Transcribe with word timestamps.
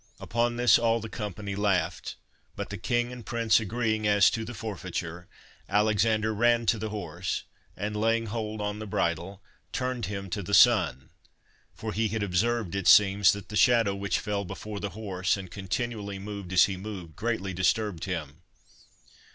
"Upon 0.19 0.55
this 0.55 0.79
all 0.79 0.99
the 0.99 1.09
company 1.09 1.55
laughed; 1.55 2.15
but 2.55 2.71
the 2.71 2.77
king 2.79 3.11
and 3.11 3.23
prince 3.23 3.59
agreeing 3.59 4.07
as 4.07 4.31
to 4.31 4.43
the 4.43 4.55
forfeiture, 4.55 5.27
Alexander 5.69 6.33
ran 6.33 6.65
to 6.65 6.79
the 6.79 6.89
horse, 6.89 7.43
and 7.77 7.95
laying 7.95 8.25
hold 8.25 8.61
on 8.61 8.79
the 8.79 8.87
bridle, 8.87 9.43
turned 9.71 10.07
him 10.07 10.27
to 10.31 10.41
the 10.41 10.55
sun, 10.55 11.11
for 11.75 11.93
he 11.93 12.07
had 12.07 12.23
observed, 12.23 12.73
it 12.73 12.87
seems, 12.87 13.31
that 13.33 13.49
the 13.49 13.53
LESSONS 13.53 13.69
AS 13.69 13.69
INSTRUMENTS 13.69 13.75
OF 13.77 13.77
EDUCATION 13.77 13.77
287 13.77 13.77
shadow 13.87 13.95
which 14.01 14.19
fell 14.19 14.43
before 14.45 14.79
the 14.79 14.95
horse, 14.95 15.37
and 15.37 15.51
continually 15.51 16.17
moved 16.17 16.51
as 16.53 16.65
he 16.65 16.77
moved, 16.77 17.15
greatly 17.15 17.53
disturbed 17.53 18.05
him. 18.05 18.41